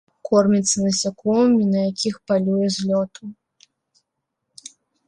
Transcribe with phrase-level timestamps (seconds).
[0.27, 3.33] Корміцца насякомымі, на якіх палюе з лёту.